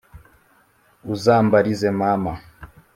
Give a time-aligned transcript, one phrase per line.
[1.13, 2.33] “Uzambarize Mama”